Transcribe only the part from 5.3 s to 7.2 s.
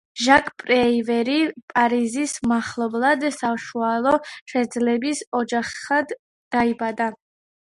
ოჯახში დაიბადა.